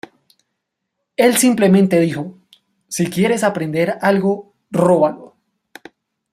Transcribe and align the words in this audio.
Él 1.15 1.37
simplemente 1.37 1.99
dijo: 1.99 2.35
"Si 2.87 3.05
quieres 3.05 3.43
aprender 3.43 3.99
algo, 4.01 4.55
róbalo. 4.71 5.35